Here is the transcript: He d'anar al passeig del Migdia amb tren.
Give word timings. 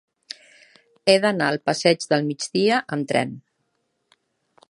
He 1.11 1.15
d'anar 1.25 1.49
al 1.55 1.59
passeig 1.69 2.09
del 2.13 2.25
Migdia 2.31 2.81
amb 2.97 3.09
tren. 3.13 3.37